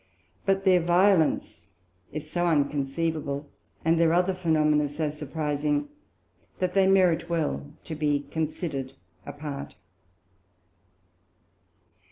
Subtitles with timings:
[0.47, 1.67] But their Violence
[2.11, 3.47] is so unconceivable,
[3.85, 5.89] and their other Phænomena so surprising,
[6.57, 8.93] that they merit well to be consider'd
[9.27, 9.75] apart.